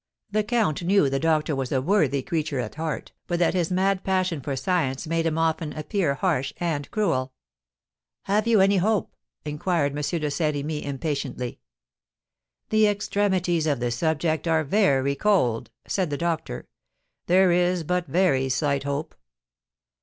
The 0.31 0.43
count 0.43 0.81
knew 0.81 1.11
the 1.11 1.19
doctor 1.19 1.55
was 1.55 1.71
a 1.71 1.79
worthy 1.79 2.23
creature 2.23 2.57
at 2.59 2.73
heart, 2.73 3.11
but 3.27 3.37
that 3.37 3.53
his 3.53 3.69
mad 3.69 4.03
passion 4.03 4.41
for 4.41 4.55
science 4.55 5.05
made 5.05 5.27
him 5.27 5.37
often 5.37 5.73
appear 5.73 6.15
harsh 6.15 6.51
and 6.57 6.89
cruel. 6.89 7.33
"Have 8.23 8.47
you 8.47 8.61
any 8.61 8.77
hope?" 8.77 9.15
inquired 9.45 9.91
M. 9.91 10.01
de 10.19 10.31
Saint 10.31 10.55
Remy, 10.55 10.83
impatiently. 10.83 11.59
"The 12.71 12.87
extremities 12.87 13.67
of 13.67 13.79
the 13.79 13.91
subject 13.91 14.47
are 14.47 14.63
very 14.63 15.13
cold," 15.13 15.69
said 15.87 16.09
the 16.09 16.17
doctor; 16.17 16.67
"there 17.27 17.51
is 17.51 17.83
but 17.83 18.07
very 18.07 18.49
slight 18.49 18.85
hope." 18.85 19.13